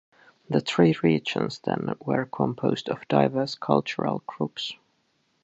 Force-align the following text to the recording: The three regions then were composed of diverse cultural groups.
The 0.49 0.61
three 0.61 0.95
regions 1.03 1.59
then 1.59 1.93
were 2.03 2.25
composed 2.25 2.89
of 2.89 3.07
diverse 3.07 3.53
cultural 3.53 4.23
groups. 4.25 4.73